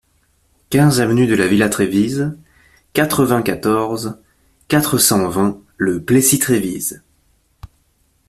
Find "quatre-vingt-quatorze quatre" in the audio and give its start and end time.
2.93-4.97